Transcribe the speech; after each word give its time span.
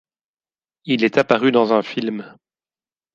Il 0.85 1.03
est 1.03 1.19
apparu 1.19 1.51
dans 1.51 1.73
un 1.73 1.83
film. 1.83 2.35